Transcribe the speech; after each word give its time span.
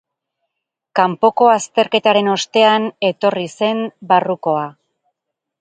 Kanpoko 0.99 1.49
azterketaren 1.57 2.31
ostean 2.33 2.89
etorri 3.11 3.47
zen 3.59 3.85
barrukoa. 4.15 4.69